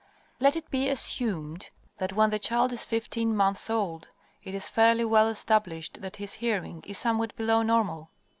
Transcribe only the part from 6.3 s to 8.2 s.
hearing is somewhat below normal.